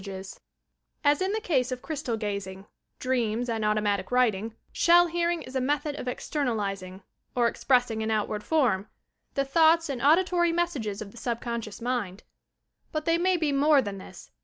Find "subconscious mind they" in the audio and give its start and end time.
11.17-13.19